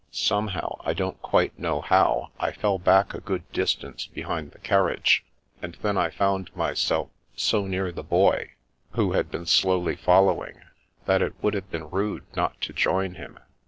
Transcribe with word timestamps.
Somehow, 0.09 0.77
I 0.83 0.93
don't 0.95 1.21
quite 1.21 1.59
know 1.59 1.79
how, 1.81 2.31
I 2.39 2.51
fell 2.53 2.79
back 2.79 3.13
a 3.13 3.19
good 3.21 3.43
distance 3.51 4.07
behind 4.07 4.49
the 4.49 4.57
carriage, 4.57 5.23
and 5.61 5.75
then 5.83 5.95
I 5.95 6.09
found 6.09 6.49
myself 6.55 7.09
so 7.35 7.67
near 7.67 7.91
the 7.91 8.01
Boy, 8.01 8.53
who 8.93 9.11
had 9.11 9.29
been 9.29 9.45
slowly 9.45 9.95
following, 9.95 10.59
that 11.05 11.21
it 11.21 11.35
would 11.43 11.53
have 11.53 11.69
been 11.69 11.91
rude 11.91 12.23
not 12.35 12.59
to 12.61 12.73
join 12.73 13.13
him. 13.13 13.37